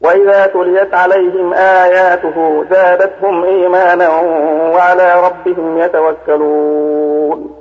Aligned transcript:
وإذا 0.00 0.46
تليت 0.46 0.94
عليهم 0.94 1.52
آياته 1.54 2.64
زادتهم 2.70 3.44
إيمانا 3.44 4.08
وعلى 4.74 5.26
ربهم 5.26 5.78
يتوكلون. 5.78 7.56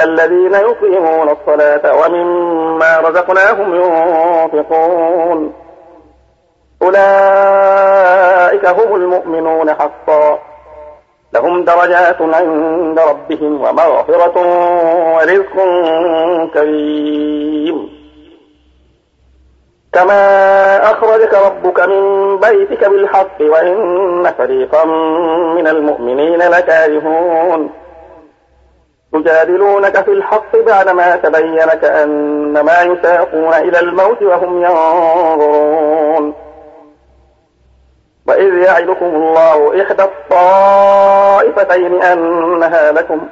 الذين 0.00 0.54
يقيمون 0.54 1.28
الصلاة 1.28 1.96
ومما 1.96 2.98
رزقناهم 2.98 3.74
ينفقون. 3.74 5.52
أولئك 6.82 8.66
هم 8.66 8.94
المؤمنون 8.94 9.70
حقا. 9.74 10.38
لهم 11.32 11.64
درجات 11.64 12.22
عند 12.22 13.00
ربهم 13.00 13.60
ومغفرة 13.60 14.38
ورزق 15.14 15.56
كريم. 16.54 17.97
كما 19.98 20.90
أخرجك 20.90 21.34
ربك 21.34 21.80
من 21.80 22.36
بيتك 22.40 22.84
بالحق 22.84 23.40
وإن 23.40 24.32
فريقا 24.38 24.84
من 25.54 25.68
المؤمنين 25.68 26.38
لكارهون. 26.38 27.70
يجادلونك 29.14 30.04
في 30.04 30.10
الحق 30.10 30.56
بعدما 30.56 31.16
تبين 31.16 31.66
كأنما 31.66 32.82
يساقون 32.82 33.54
إلى 33.54 33.80
الموت 33.80 34.22
وهم 34.22 34.62
ينظرون. 34.62 36.34
وإذ 38.26 38.54
يعدكم 38.54 39.06
الله 39.06 39.82
إحدى 39.82 40.02
الطائفتين 40.02 42.02
أنها 42.02 42.92
لكم 42.92 43.28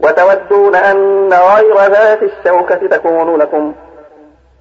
وتودون 0.00 0.74
أن 0.74 1.32
غير 1.32 1.76
ذات 1.76 2.22
الشوكة 2.22 2.88
تكون 2.88 3.36
لكم. 3.36 3.74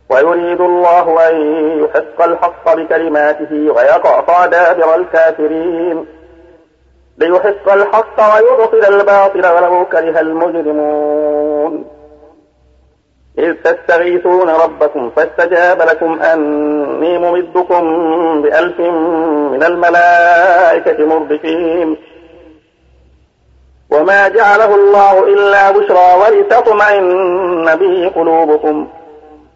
ويريد 0.09 0.61
الله 0.61 1.29
أن 1.29 1.35
يحق 1.83 2.21
الحق 2.21 2.75
بكلماته 2.75 3.53
ويقطع 3.53 4.45
دابر 4.45 4.95
الكافرين. 4.95 6.05
ليحق 7.17 7.71
الحق 7.73 8.35
ويبطل 8.35 8.93
الباطل 8.93 9.47
ولو 9.47 9.85
كره 9.85 10.19
المجرمون. 10.19 11.85
إذ 13.37 13.53
تستغيثون 13.53 14.49
ربكم 14.49 15.09
فاستجاب 15.09 15.81
لكم 15.81 16.21
أني 16.21 17.17
ممدكم 17.17 17.81
بألف 18.41 18.79
من 19.51 19.63
الملائكة 19.63 21.05
مردفين. 21.05 21.97
وما 23.91 24.27
جعله 24.27 24.75
الله 24.75 25.23
إلا 25.23 25.71
بشرى 25.71 26.07
ولتطمئن 26.21 27.75
به 27.75 28.11
قلوبكم. 28.15 28.87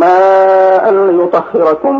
ماء 0.00 0.84
ليطهركم 0.92 1.94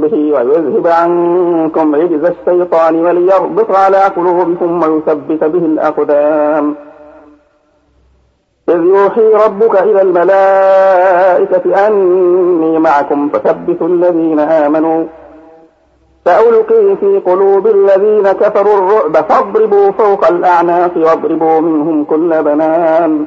به 0.00 0.14
ويذهب 0.34 0.86
عنكم 0.86 1.94
رجز 1.94 2.24
الشيطان 2.24 2.94
وليربط 3.06 3.76
على 3.76 4.02
قلوبكم 4.16 4.82
ويثبت 4.82 5.44
به 5.44 5.64
الأقدام. 5.72 6.74
إذ 8.68 8.82
يوحي 8.94 9.28
ربك 9.44 9.82
إلى 9.82 10.02
الملائكة 10.02 11.86
أني 11.86 12.78
معكم 12.78 13.28
فثبتوا 13.28 13.86
الذين 13.86 14.40
آمنوا. 14.40 15.04
سألقي 16.24 16.96
في 17.00 17.18
قلوب 17.18 17.66
الذين 17.66 18.32
كفروا 18.32 18.78
الرعب 18.78 19.14
فاضربوا 19.28 19.90
فوق 19.90 20.26
الأعناق 20.26 20.92
واضربوا 20.96 21.60
منهم 21.60 22.04
كل 22.04 22.42
بنان. 22.42 23.26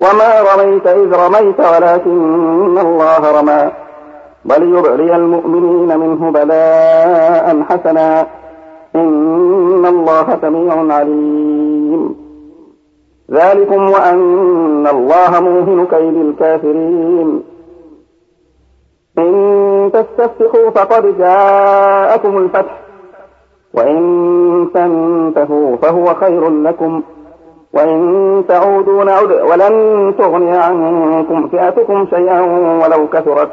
وما 0.00 0.40
رميت 0.54 0.86
إذ 0.86 1.14
رميت 1.14 1.60
ولكن 1.60 2.78
الله 2.78 3.40
رمى. 3.40 3.70
بل 4.44 4.78
يبعلي 4.78 5.16
المؤمنين 5.16 5.98
منه 5.98 6.30
بلاء 6.30 7.62
حسنا. 7.62 8.26
إن 8.96 9.86
الله 9.86 10.38
سميع 10.42 10.94
عليم. 10.94 12.16
ذلكم 13.30 13.90
وأن 13.90 14.86
الله 14.86 15.40
موهن 15.40 15.86
كيد 15.86 16.16
الكافرين. 16.16 17.42
إن 19.18 19.90
تستفتحوا 19.92 20.70
فقد 20.70 21.18
جاءكم 21.18 22.38
الفتح. 22.38 22.80
وإن 23.74 24.68
تنتهوا 24.74 25.76
فهو 25.76 26.14
خير 26.14 26.50
لكم. 26.50 27.02
وإن 27.74 28.44
تعودوا 28.48 29.04
نعد 29.04 29.30
ولن 29.30 30.14
تغني 30.18 30.56
عنكم 30.56 31.48
فئتكم 31.48 32.06
شيئا 32.10 32.40
ولو 32.82 33.08
كثرت 33.08 33.48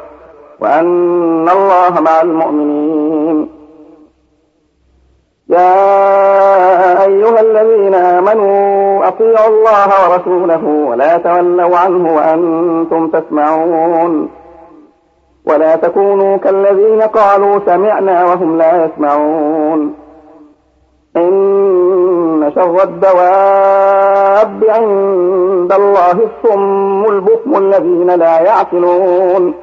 وأن 0.60 1.48
الله 1.48 2.00
مع 2.00 2.20
المؤمنين. 2.22 3.48
يا 5.48 7.04
أيها 7.04 7.40
الذين 7.40 7.94
آمنوا 7.94 9.08
أطيعوا 9.08 9.48
الله 9.48 9.88
ورسوله 10.10 10.64
ولا 10.88 11.16
تولوا 11.16 11.78
عنه 11.78 12.16
وأنتم 12.16 13.08
تسمعون. 13.08 14.28
ولا 15.46 15.76
تكونوا 15.76 16.36
كالذين 16.36 17.02
قالوا 17.02 17.58
سمعنا 17.66 18.24
وهم 18.24 18.58
لا 18.58 18.84
يسمعون. 18.84 19.94
إن 21.16 21.32
شر 22.54 22.82
الدواب 22.82 24.64
عند 24.68 25.72
الله 25.72 26.10
الصم 26.12 27.04
البكم 27.04 27.56
الذين 27.56 28.10
لا 28.10 28.40
يعقلون. 28.40 29.54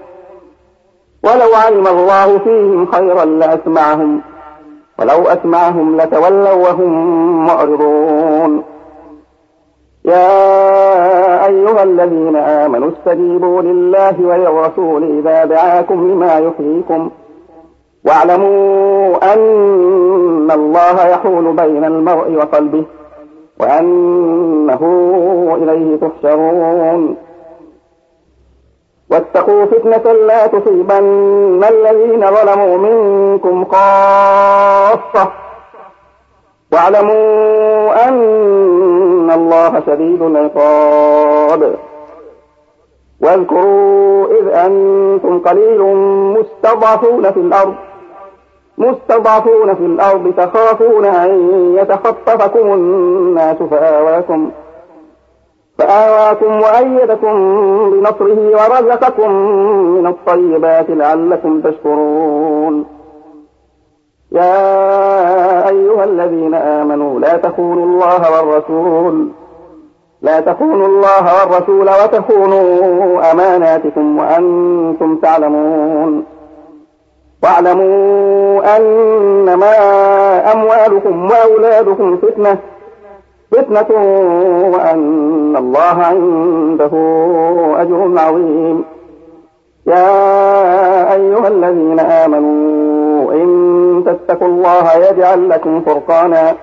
ولو 1.23 1.55
علم 1.65 1.87
الله 1.87 2.37
فيهم 2.37 2.91
خيرا 2.91 3.25
لأسمعهم 3.25 4.21
ولو 4.99 5.27
أسمعهم 5.27 6.01
لتولوا 6.01 6.53
وهم 6.53 6.91
معرضون. 7.45 8.63
يا 10.05 11.45
أيها 11.45 11.83
الذين 11.83 12.35
آمنوا 12.35 12.89
استجيبوا 12.89 13.61
لله 13.61 14.15
وللرسول 14.19 15.19
إذا 15.19 15.45
دعاكم 15.45 16.11
لما 16.11 16.33
يحييكم. 16.37 17.09
واعلموا 18.05 19.33
أن 19.33 20.51
الله 20.51 21.07
يحول 21.07 21.53
بين 21.53 21.85
المرء 21.85 22.35
وقلبه 22.35 22.85
وأنه 23.59 24.81
إليه 25.61 25.97
تحشرون. 25.97 27.17
واتقوا 29.11 29.65
فتنة 29.65 30.11
لا 30.13 30.47
تصيبن 30.47 31.63
الذين 31.63 32.31
ظلموا 32.31 32.77
منكم 32.77 33.65
خاصة. 33.65 35.31
واعلموا 36.73 38.07
أن 38.07 39.31
الله 39.31 39.83
شديد 39.85 40.21
العقاب. 40.21 41.75
واذكروا 43.21 44.27
إذ 44.27 44.47
أنتم 44.47 45.39
قليل 45.39 45.81
مستضعفون 46.39 47.31
في 47.31 47.39
الأرض. 47.39 47.75
مستضعفون 48.79 49.75
في 49.75 49.85
الأرض 49.85 50.33
تخافون 50.37 51.05
أن 51.05 51.29
يتخطفكم 51.77 52.73
الناس 52.73 53.57
فآواكم 53.57 54.51
فآواكم 55.77 56.61
وأيدكم 56.61 57.33
بنصره 57.91 58.51
ورزقكم 58.51 59.31
من 59.95 60.07
الطيبات 60.07 60.89
لعلكم 60.89 61.61
تشكرون 61.61 62.85
يا 64.31 65.69
أيها 65.69 66.03
الذين 66.03 66.53
آمنوا 66.53 67.19
لا 67.19 67.37
تخونوا 67.37 67.85
الله 67.85 68.31
والرسول 68.31 69.27
لا 70.21 70.39
تخونوا 70.39 70.87
الله 70.87 71.23
والرسول 71.39 71.89
وتخونوا 71.89 73.31
أماناتكم 73.31 74.17
وأنتم 74.17 75.15
تعلمون. 75.15 76.25
واعلموا 77.43 78.77
أنما 78.77 79.73
أموالكم 80.53 81.29
وأولادكم 81.31 82.17
فتنة 82.17 82.57
فتنة 83.51 83.87
وأن 84.73 85.55
الله 85.57 86.03
عنده 86.03 86.91
أجر 87.81 88.13
عظيم. 88.17 88.83
يا 89.87 91.13
أيها 91.13 91.47
الذين 91.47 91.99
آمنوا 91.99 93.33
إن 93.33 94.03
تتقوا 94.05 94.47
الله 94.47 94.93
يجعل 95.09 95.49
لكم 95.49 95.81
فرقانا 95.81 96.55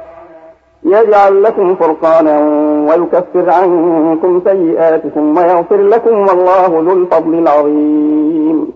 يجعل 0.85 1.43
لكم 1.43 1.75
فرقانا 1.75 2.41
ويكفر 2.89 3.51
عنكم 3.51 4.41
سيئاتكم 4.45 5.37
ويغفر 5.37 5.77
لكم 5.77 6.19
والله 6.19 6.67
ذو 6.67 6.93
الفضل 6.93 7.35
العظيم. 7.35 8.73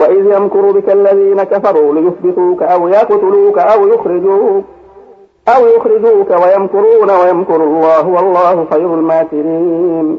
وإذ 0.00 0.36
يمكر 0.36 0.70
بك 0.70 0.90
الذين 0.90 1.42
كفروا 1.42 1.94
ليثبتوك 1.94 2.62
أو 2.62 2.88
يقتلوك 2.88 3.58
أو 3.58 3.88
يخرجوك 3.88 4.64
أو 5.56 5.66
يخرجوك 5.66 6.30
ويمكرون 6.30 7.10
ويمكر 7.10 7.56
الله 7.56 8.08
والله 8.08 8.66
خير 8.70 8.94
الماكرين. 8.94 10.18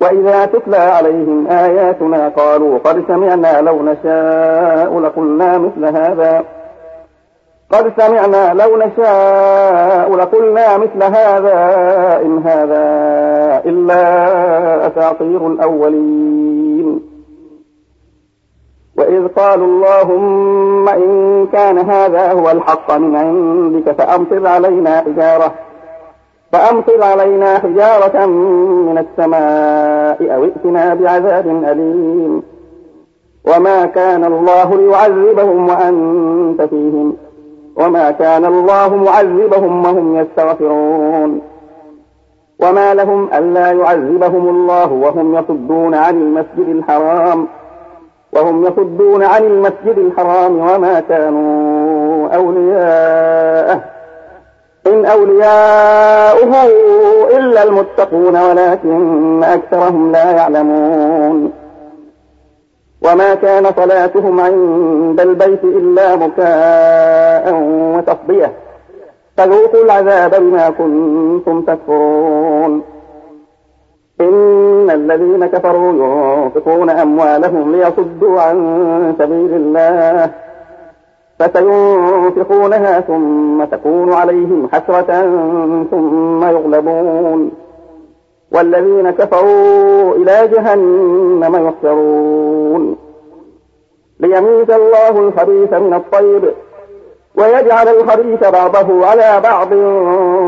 وإذا 0.00 0.46
تتلى 0.46 0.76
عليهم 0.76 1.46
آياتنا 1.46 2.28
قالوا 2.28 2.78
قد 2.78 3.04
سمعنا 3.08 3.60
لو 3.60 3.82
نشاء 3.82 5.00
لقلنا 5.00 5.58
مثل 5.58 5.84
هذا. 5.84 6.44
قد 7.72 7.92
سمعنا 7.96 8.54
لو 8.54 8.76
نشاء 8.76 10.16
لقلنا 10.16 10.76
مثل 10.78 11.02
هذا. 11.02 11.58
إن 12.22 12.38
هذا 12.38 12.82
إلا 13.66 14.86
أساطير 14.86 15.46
الأولين. 15.46 17.07
وإذ 19.18 19.28
قالوا 19.28 19.66
اللهم 19.66 20.88
إن 20.88 21.46
كان 21.52 21.78
هذا 21.78 22.32
هو 22.32 22.50
الحق 22.50 22.96
من 22.96 23.16
عندك 23.16 23.92
فأمطر 23.92 24.46
علينا 24.46 25.00
حجارة 25.00 25.54
فأمطر 26.52 27.02
علينا 27.02 27.58
حجارة 27.58 28.26
من 28.26 28.98
السماء 28.98 30.34
أو 30.34 30.44
ائتنا 30.44 30.94
بعذاب 30.94 31.46
أليم. 31.46 32.42
وما 33.46 33.86
كان 33.86 34.24
الله 34.24 34.76
ليعذبهم 34.76 35.68
وأنت 35.68 36.62
فيهم 36.62 37.16
وما 37.76 38.10
كان 38.10 38.44
الله 38.44 38.96
معذبهم 38.96 39.84
وهم 39.84 40.16
يستغفرون. 40.16 41.40
وما 42.62 42.94
لهم 42.94 43.28
ألا 43.34 43.72
يعذبهم 43.72 44.48
الله 44.48 44.92
وهم 44.92 45.34
يصدون 45.34 45.94
عن 45.94 46.14
المسجد 46.14 46.68
الحرام. 46.68 47.48
وهم 48.32 48.66
يصدون 48.66 49.22
عن 49.22 49.44
المسجد 49.44 49.98
الحرام 49.98 50.58
وما 50.58 51.00
كانوا 51.00 52.28
أولياءه. 52.28 53.80
إن 54.86 55.06
أولياؤه 55.06 56.64
إلا 57.36 57.62
المتقون 57.62 58.36
ولكن 58.36 59.44
أكثرهم 59.44 60.12
لا 60.12 60.30
يعلمون. 60.30 61.52
وما 63.02 63.34
كان 63.34 63.66
صلاتهم 63.76 64.40
عند 64.40 65.20
البيت 65.20 65.64
إلا 65.64 66.14
بكاء 66.14 67.54
وتصبية 67.96 68.52
فذوقوا 69.36 69.84
العذاب 69.84 70.34
بما 70.34 70.70
كنتم 70.70 71.62
تكفرون. 71.62 72.97
إن 74.20 74.90
الذين 74.90 75.46
كفروا 75.46 75.92
ينفقون 75.92 76.90
أموالهم 76.90 77.72
ليصدوا 77.72 78.40
عن 78.40 79.14
سبيل 79.18 79.54
الله 79.54 80.30
فسينفقونها 81.38 83.00
ثم 83.00 83.64
تكون 83.64 84.12
عليهم 84.12 84.68
حسرة 84.72 85.22
ثم 85.90 86.44
يغلبون 86.44 87.50
والذين 88.52 89.10
كفروا 89.10 90.14
إلى 90.14 90.48
جهنم 90.48 91.66
يحشرون 91.66 92.96
ليميز 94.20 94.70
الله 94.70 95.18
الخبيث 95.18 95.72
من 95.72 95.94
الطيب 95.94 96.52
ويجعل 97.38 97.88
الخبيث 97.88 98.48
بعضه 98.48 99.06
على 99.06 99.40
بعض 99.40 99.68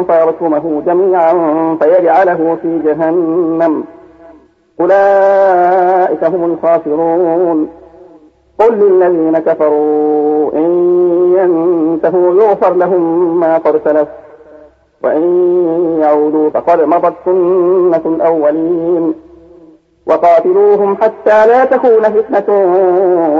فيركمه 0.06 0.82
جميعا 0.86 1.34
فيجعله 1.80 2.56
في 2.62 2.78
جهنم. 2.78 3.84
أولئك 4.80 6.24
هم 6.24 6.44
الخاسرون. 6.44 7.68
قل 8.58 8.74
للذين 8.74 9.38
كفروا 9.38 10.52
إن 10.54 10.70
ينتهوا 11.38 12.34
يغفر 12.34 12.74
لهم 12.74 13.40
ما 13.40 13.56
قد 13.56 13.80
سلف 13.84 14.08
وإن 15.04 15.22
يعودوا 16.00 16.50
فقد 16.50 16.80
مضت 16.80 17.14
سنة 17.24 18.02
الأولين. 18.06 19.14
وقاتلوهم 20.06 20.96
حتى 20.96 21.46
لا 21.46 21.64
تكون 21.64 22.02
فتنة 22.02 22.54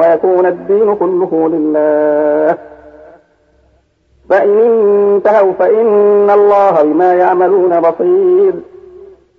ويكون 0.01 0.47
الدين 0.47 0.95
كله 0.95 1.49
لله. 1.53 2.57
فإن 4.31 4.59
انتهوا 4.59 5.53
فإن 5.59 6.31
الله 6.31 6.83
بما 6.83 7.15
يعملون 7.15 7.81
بصير. 7.81 8.53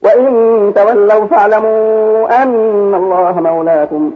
وإن 0.03 0.74
تولوا 0.75 1.25
فاعلموا 1.25 2.43
أن 2.43 2.95
الله 2.95 3.41
مولاكم. 3.41 4.12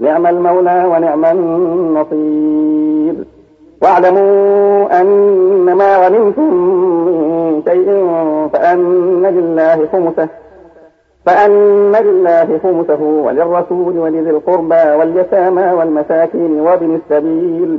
نعم 0.00 0.26
المولى 0.26 0.84
ونعم 0.92 1.24
النصير. 1.24 3.14
واعلموا 3.82 5.00
أن 5.00 5.74
ما 5.74 6.06
غنمتم 6.06 6.54
من 7.04 7.62
شيء 7.68 8.08
فأن 8.52 9.26
لله 9.26 9.88
خمسه. 9.92 10.28
فأن 11.26 11.92
لله 11.92 12.58
خمسه 12.62 13.02
وللرسول 13.02 13.98
ولذي 13.98 14.30
القربى 14.30 14.94
واليتامى 14.98 15.72
والمساكين 15.72 16.60
وابن 16.60 16.94
السبيل. 16.94 17.78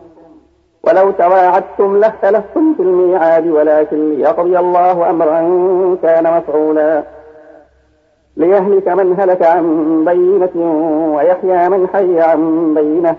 ولو 0.83 1.11
تواعدتم 1.11 1.97
لاختلفتم 1.97 2.73
في 2.73 2.81
الميعاد 2.83 3.47
ولكن 3.47 4.09
ليقضي 4.09 4.59
الله 4.59 5.09
أمرا 5.09 5.39
كان 6.03 6.37
مفعولا. 6.37 7.03
ليهلك 8.37 8.87
من 8.87 9.19
هلك 9.19 9.43
عن 9.43 9.65
بينة 10.05 10.55
ويحيى 11.15 11.69
من 11.69 11.87
حي 11.87 12.21
عن 12.21 12.73
بينة. 12.73 13.15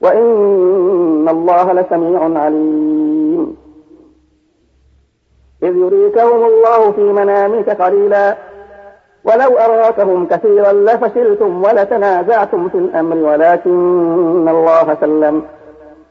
وإن 0.00 1.28
الله 1.28 1.72
لسميع 1.72 2.40
عليم. 2.40 3.56
إذ 5.62 5.76
يريكهم 5.76 6.44
الله 6.44 6.92
في 6.92 7.00
منامك 7.00 7.70
قليلا. 7.82 8.36
ولو 9.24 9.58
أراكهم 9.58 10.26
كثيرا 10.26 10.72
لفشلتم 10.72 11.64
ولتنازعتم 11.64 12.68
في 12.68 12.78
الأمر 12.78 13.16
ولكن 13.16 14.48
الله 14.48 14.96
سلم. 15.00 15.42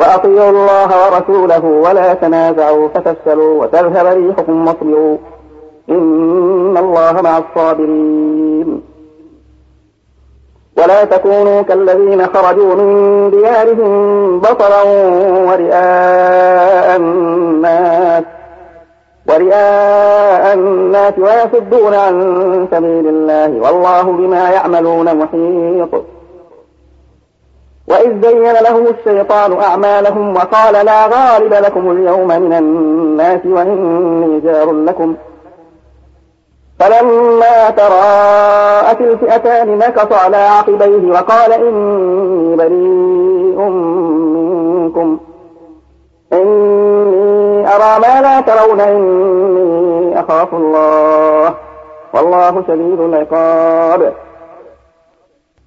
وأطيعوا 0.00 0.50
الله 0.50 0.88
ورسوله 1.06 1.64
ولا 1.64 2.14
تنازعوا 2.14 2.88
فتفشلوا 2.88 3.62
وتذهب 3.62 4.06
ريحكم 4.06 4.66
واصبروا. 4.66 5.16
إن 5.90 6.76
الله 6.76 7.20
مع 7.22 7.38
الصابرين. 7.38 8.82
ولا 10.78 11.04
تكونوا 11.04 11.62
كالذين 11.62 12.26
خرجوا 12.26 12.74
من 12.74 13.30
ديارهم 13.30 14.40
بطرا 14.40 14.82
ورئاء 15.48 16.96
الناس 16.96 18.24
ورئاء 19.28 20.54
الناس 20.54 21.14
ويصدون 21.18 21.94
عن 21.94 22.68
سبيل 22.70 23.06
الله 23.08 23.60
والله 23.60 24.02
بما 24.02 24.50
يعملون 24.50 25.16
محيط. 25.16 26.04
وإذ 27.90 28.22
زين 28.22 28.52
لهم 28.52 28.86
الشيطان 28.86 29.60
أعمالهم 29.60 30.36
وقال 30.36 30.86
لا 30.86 31.06
غالب 31.06 31.54
لكم 31.54 31.90
اليوم 31.90 32.28
من 32.28 32.52
الناس 32.52 33.46
وإني 33.46 34.40
جار 34.40 34.72
لكم. 34.72 35.16
فلما 36.78 37.70
تراءت 37.70 39.00
الفئتان 39.00 39.78
نكص 39.78 40.12
على 40.12 40.36
عقبيه 40.36 41.12
وقال 41.12 41.52
إني 41.52 42.56
بريء 42.56 43.60
منكم. 43.60 45.18
إني 46.32 47.66
أرى 47.74 48.00
ما 48.02 48.20
لا 48.20 48.40
ترون 48.40 48.80
إني 48.80 50.20
أخاف 50.20 50.54
الله. 50.54 51.54
والله 52.14 52.62
شديد 52.68 53.00
العقاب. 53.00 54.12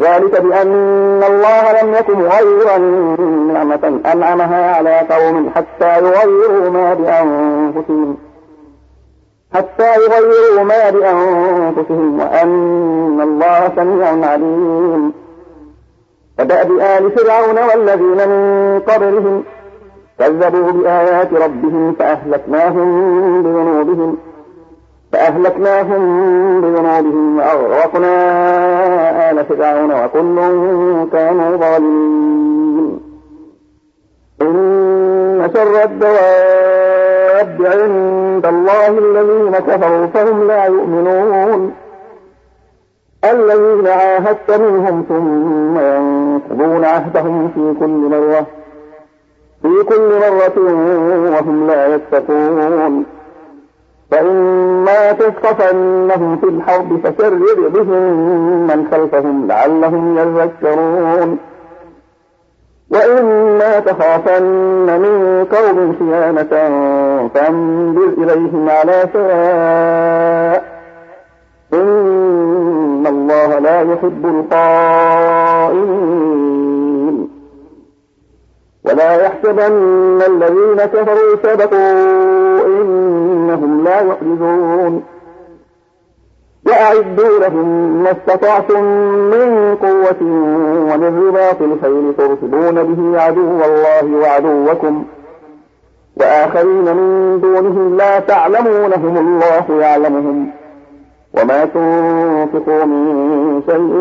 ذلك 0.00 0.40
بأن 0.40 1.22
الله 1.22 1.82
لم 1.82 1.94
يكن 1.94 2.22
غير 2.22 2.78
نعمة 3.52 4.00
أنعمها 4.12 4.76
على 4.76 4.98
قوم 4.98 5.50
حتى 5.54 5.98
يغيروا 5.98 6.70
ما 6.70 6.94
بأنفسهم. 6.94 8.16
حتى 9.54 9.94
يغيروا 9.94 10.64
ما 10.64 10.90
بأنفسهم 10.90 12.20
وأن 12.20 13.20
الله 13.20 13.72
سميع 13.76 14.30
عليم. 14.30 15.12
كدأب 16.38 16.70
آل 16.70 17.10
فرعون 17.10 17.58
والذين 17.58 18.28
من 18.28 18.80
قبلهم 18.80 19.44
كذبوا 20.18 20.72
بآيات 20.72 21.32
ربهم 21.32 21.92
فأهلكناهم 21.98 23.42
بذنوبهم. 23.42 24.16
فأهلكناهم 25.14 26.60
بذنوبهم 26.60 27.38
وأغرقنا 27.38 28.10
آل 29.30 29.44
فرعون 29.44 30.04
وكل 30.04 30.36
كانوا 31.12 31.56
ظالمين. 31.56 33.00
إن 34.42 35.50
شر 35.54 35.82
الدواب 35.84 37.66
عند 37.72 38.46
الله 38.46 38.88
الذين 38.88 39.52
كفروا 39.52 40.06
فهم 40.06 40.46
لا 40.46 40.64
يؤمنون. 40.64 41.72
الذين 43.24 43.86
عاهدت 43.86 44.50
منهم 44.50 45.04
ثم 45.08 45.78
ينقضون 45.78 46.84
عهدهم 46.84 47.48
في 47.48 47.74
كل 47.80 47.86
مرة 47.86 48.46
في 49.62 49.84
كل 49.88 50.08
مرة 50.20 50.58
وهم 51.30 51.66
لا 51.66 51.94
يتقون. 51.94 53.13
فإما 54.10 55.12
تثقفنهم 55.12 56.36
في 56.36 56.46
الحرب 56.46 57.00
فشرد 57.04 57.72
بهم 57.72 58.66
من 58.66 58.88
خلفهم 58.90 59.46
لعلهم 59.46 60.18
يذكرون. 60.18 61.38
وإما 62.90 63.80
تخافن 63.80 65.00
من 65.00 65.44
قوم 65.52 65.96
خيانة 65.98 66.52
فانبر 67.34 68.08
إليهم 68.18 68.70
على 68.70 69.08
سواء. 69.12 70.74
إن 71.74 73.06
الله 73.06 73.58
لا 73.58 73.80
يحب 73.80 74.26
القائمين 74.26 75.94
ولا 78.84 79.14
يحسبن 79.24 80.22
الذين 80.26 80.76
كفروا 80.76 81.36
سبقوا 81.42 82.60
إنهم 83.54 83.84
لا 83.84 84.00
يعجزون 84.00 85.02
وأعدوا 86.66 87.38
لهم 87.40 87.66
ما 88.02 88.10
استطعتم 88.10 88.84
من 89.04 89.76
قوة 89.82 90.22
ومن 90.92 91.28
رباط 91.28 91.62
الخيل 91.62 92.14
ترتبون 92.18 92.82
به 92.82 93.20
عدو 93.20 93.60
الله 93.64 94.16
وعدوكم. 94.22 95.04
وآخرين 96.16 96.96
من 96.96 97.40
دونهم 97.40 97.96
لا 97.96 98.18
تعلمونهم 98.18 99.16
الله 99.18 99.80
يعلمهم. 99.80 100.50
وما 101.34 101.64
تنفقوا 101.64 102.84
من 102.84 103.62
شيء 103.66 103.94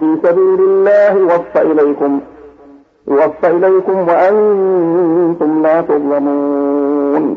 في 0.00 0.28
سبيل 0.28 0.60
الله 0.60 1.24
وفى 1.24 1.62
إليكم. 1.62 2.20
يوفى 3.08 3.46
إليكم 3.46 4.08
وأنتم 4.08 5.62
لا 5.62 5.80
تظلمون. 5.80 7.36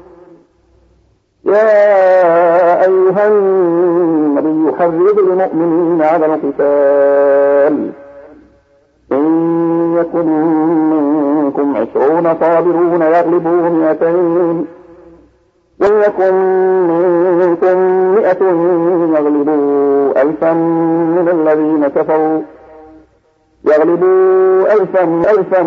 يا 1.51 2.81
أيها 2.85 3.27
النبي 3.27 4.77
حرض 4.79 5.19
المؤمنين 5.19 6.01
على 6.01 6.25
القتال. 6.25 7.91
إن 9.11 9.25
يكن 9.97 10.27
منكم 10.91 11.75
عشرون 11.77 12.35
صابرون 12.39 13.01
يغلبوا 13.01 13.69
مئتين. 13.69 14.65
وإن 15.81 16.01
يكن 16.01 16.33
منكم 17.37 17.77
مئة 18.15 18.43
يغلبوا 19.15 20.21
ألفا 20.21 20.53
من 20.53 21.29
الذين 21.29 21.87
كفروا. 21.87 22.41
يغلبوا 23.65 24.73
ألفا 24.73 25.03
ألفا 25.03 25.61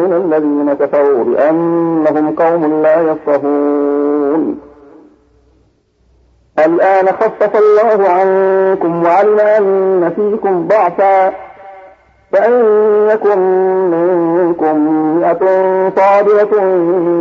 من 0.00 0.12
الذين 0.12 0.72
كفروا 0.72 1.24
بأنهم 1.24 2.34
قوم 2.34 2.82
لا 2.82 3.00
يفقهون. 3.00 4.69
الآن 6.64 7.06
خفف 7.06 7.56
الله 7.56 8.08
عنكم 8.08 9.04
وعلم 9.04 9.40
أن 9.40 10.12
فيكم 10.16 10.68
ضعفا. 10.68 11.32
فإن 12.32 12.52
يكن 13.10 13.38
منكم 13.90 14.76
مئة 15.18 15.40
صابرة 15.96 16.62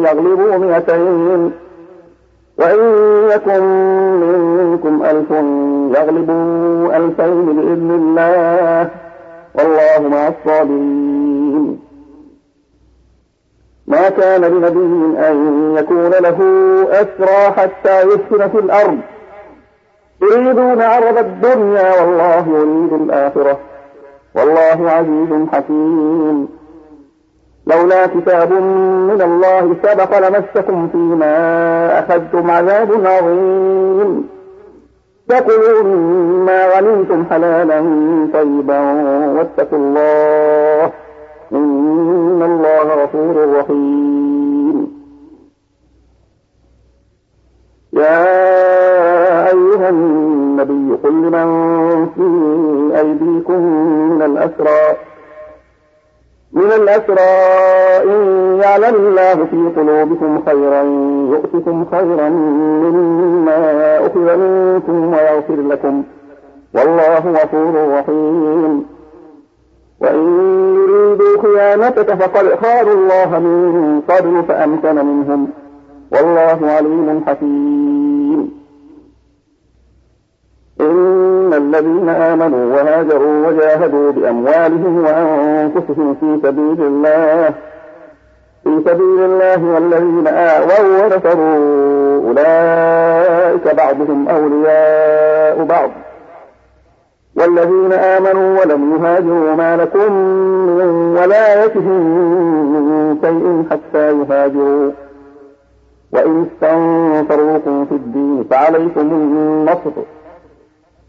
يغلبوا 0.05 0.57
مئتين. 0.57 1.51
وإن 2.57 2.79
يكن 3.31 3.63
منكم 4.19 5.03
ألف 5.03 5.31
يغلبوا 5.99 6.97
ألفين 6.97 7.45
بإذن 7.45 7.91
الله. 7.91 8.89
والله 9.55 10.09
مع 10.09 10.27
الصابرين. 10.27 11.79
ما 13.87 14.09
كان 14.09 14.41
لنبي 14.41 15.29
أن 15.29 15.37
يكون 15.77 16.09
له 16.09 16.39
أسرى 16.91 17.51
حتى 17.57 18.01
يسكن 18.01 18.49
في 18.49 18.59
الأرض. 18.59 18.97
يريدون 20.21 20.81
عرض 20.81 21.17
الدنيا 21.17 22.01
والله 22.01 22.47
يريد 22.47 22.93
الآخرة. 22.93 23.59
والله 24.35 24.91
عزيز 24.91 25.49
حكيم. 25.51 26.47
لولا 27.67 28.05
كتاب 28.07 28.51
من 28.51 29.21
الله 29.21 29.75
سبق 29.83 30.27
لمسكم 30.27 30.87
فيما 30.87 31.99
أخذتم 31.99 32.51
عذاب 32.51 33.05
عظيم. 33.05 34.29
فكلوا 35.29 35.83
مما 35.83 36.77
غنمتم 36.77 37.25
حلالا 37.25 37.79
طيبا 38.33 38.79
واتقوا 39.37 39.79
الله. 39.79 40.91
إن 41.53 42.41
الله 42.43 43.03
غفور 43.03 43.59
رحيم. 43.59 44.99
يا 47.93 48.68
النبي 49.89 50.95
قل 51.03 51.11
لمن 51.11 52.09
في 52.15 52.25
أيديكم 52.99 53.59
من 54.09 54.21
الأسرى 54.21 54.97
من 56.53 56.71
الأسرى 56.71 57.29
إن 58.03 58.19
يعلم 58.61 58.95
الله 58.95 59.35
في 59.35 59.79
قلوبكم 59.79 60.41
خيرا 60.45 60.83
يؤتكم 61.31 61.85
خيرا 61.91 62.29
مما 62.29 63.97
أخذ 64.05 64.37
منكم 64.37 65.13
ويغفر 65.13 65.55
لكم 65.55 66.03
والله 66.73 67.19
غفور 67.31 67.99
رحيم. 67.99 68.85
وإن 70.01 70.19
يريدوا 70.75 71.41
خيانتك 71.41 72.13
فقد 72.13 72.55
خاروا 72.61 72.93
الله 72.93 73.39
من 73.39 74.01
قبل 74.09 74.43
فأمكن 74.47 74.95
منهم 74.95 75.47
والله 76.11 76.71
عليم 76.71 77.23
حكيم. 77.27 78.08
إن 80.81 81.53
الذين 81.53 82.09
آمنوا 82.09 82.75
وهاجروا 82.75 83.47
وجاهدوا 83.47 84.11
بأموالهم 84.11 85.03
وأنفسهم 85.05 86.15
في 86.19 86.39
سبيل 86.43 86.81
الله 86.81 87.53
في 88.63 88.81
سبيل 88.85 89.19
الله 89.19 89.73
والذين 89.73 90.27
آووا 90.27 91.05
ونصروا 91.05 92.27
أولئك 92.27 93.75
بعضهم 93.75 94.27
أولياء 94.27 95.63
بعض. 95.63 95.89
والذين 97.35 97.93
آمنوا 97.93 98.59
ولم 98.61 98.95
يهاجروا 98.95 99.55
ما 99.55 99.77
لكم 99.77 100.13
من 100.77 101.17
ولايتهم 101.17 102.01
من 102.73 103.17
شيء 103.21 103.63
حتى 103.71 104.11
يهاجروا. 104.11 104.91
وإن 106.13 106.45
استنصروكم 106.45 107.85
في 107.85 107.91
الدين 107.91 108.45
فعليكم 108.49 109.01
النصر. 109.01 109.91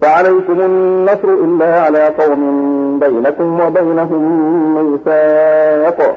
فعليكم 0.01 0.61
النصر 0.61 1.29
إلا 1.29 1.83
على 1.83 2.07
قوم 2.07 2.99
بينكم 2.99 3.61
وبينهم 3.61 4.23
ميثاق. 4.75 6.17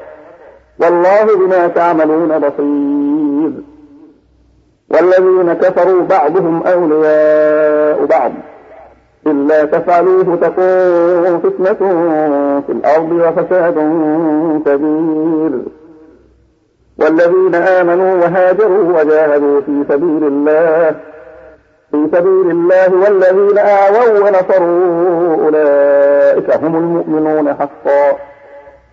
والله 0.80 1.26
بما 1.36 1.68
تعملون 1.68 2.40
بصير. 2.40 3.52
والذين 4.90 5.54
كفروا 5.54 6.04
بعضهم 6.04 6.64
أولياء 6.64 8.06
بعض. 8.06 8.32
إلا 9.28 9.66
تفعلوه 9.66 10.24
تكون 10.24 11.40
فتنة 11.40 11.74
في 12.68 12.72
الأرض 12.72 13.12
وفساد 13.12 13.76
كبير. 14.66 15.62
والذين 17.00 17.56
آمنوا 17.56 18.16
وهاجروا 18.16 19.02
وجاهدوا 19.02 19.62
في 19.62 19.84
سبيل 19.90 20.24
الله 20.24 20.96
في 21.94 22.08
سبيل 22.12 22.52
الله 22.52 22.94
والذين 23.04 23.58
آووا 23.58 24.20
ونصروا 24.20 25.46
أولئك 25.46 26.58
هم 26.64 26.76
المؤمنون 26.76 27.54
حقا. 27.54 28.18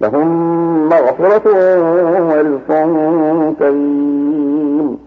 لهم 0.01 0.89
مغفرة 0.89 1.47
ورزق 2.29 2.69
كريم. 3.59 4.99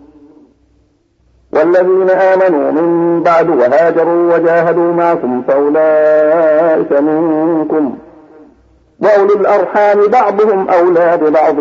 والذين 1.53 2.09
آمنوا 2.09 2.71
من 2.71 3.21
بعد 3.23 3.49
وهاجروا 3.49 4.35
وجاهدوا 4.35 4.93
معكم 4.93 5.43
فأولئك 5.47 6.91
منكم. 6.91 7.95
وأولي 8.99 9.33
الأرحام 9.33 10.07
بعضهم 10.07 10.69
أولى 10.69 11.17
ببعض 11.21 11.55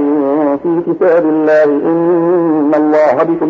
في 0.62 0.83
كتاب 0.87 1.25
الله 1.25 1.64
إن 1.64 2.73
الله 2.77 3.23
بكل 3.23 3.47